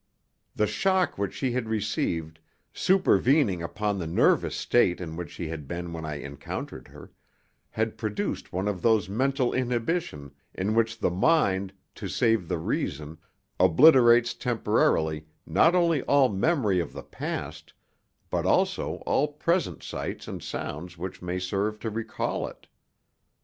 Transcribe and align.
The 0.55 0.65
shock 0.65 1.19
which 1.19 1.31
she 1.35 1.51
had 1.51 1.69
received, 1.69 2.39
supervening 2.73 3.61
upon 3.61 3.99
the 3.99 4.07
nervous 4.07 4.55
state 4.55 4.99
in 4.99 5.15
which 5.15 5.29
she 5.29 5.49
had 5.49 5.67
been 5.67 5.93
when 5.93 6.05
I 6.07 6.15
encountered 6.15 6.87
her, 6.87 7.11
had 7.69 7.99
produced 7.99 8.51
one 8.51 8.67
of 8.67 8.81
those 8.81 9.07
mental 9.07 9.53
inhibitions 9.53 10.31
in 10.55 10.73
which 10.73 10.97
the 10.97 11.11
mind, 11.11 11.71
to 11.93 12.07
save 12.07 12.47
the 12.47 12.57
reason, 12.57 13.19
obliterates 13.59 14.33
temporarily 14.33 15.27
not 15.45 15.75
only 15.75 16.01
all 16.01 16.29
memory 16.29 16.79
of 16.79 16.93
the 16.93 17.03
past, 17.03 17.71
but 18.31 18.43
also 18.43 19.03
all 19.05 19.27
present 19.27 19.83
sights 19.83 20.27
and 20.27 20.41
sounds 20.41 20.97
which 20.97 21.21
may 21.21 21.37
serve 21.37 21.77
to 21.81 21.91
recall 21.91 22.47
it. 22.47 22.65